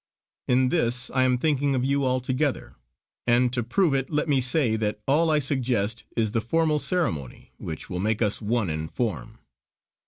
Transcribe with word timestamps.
In 0.47 0.69
this 0.69 1.11
I 1.11 1.21
am 1.21 1.37
thinking 1.37 1.75
of 1.75 1.85
you 1.85 2.05
altogether; 2.07 2.73
and 3.27 3.53
to 3.53 3.61
prove 3.61 3.93
it 3.93 4.09
let 4.09 4.27
me 4.27 4.41
say 4.41 4.75
that 4.75 4.99
all 5.07 5.29
I 5.29 5.37
suggest 5.37 6.05
is 6.15 6.31
the 6.31 6.41
formal 6.41 6.79
ceremony 6.79 7.51
which 7.57 7.87
will 7.87 7.99
make 7.99 8.19
us 8.23 8.41
one 8.41 8.71
in 8.71 8.87
form. 8.87 9.37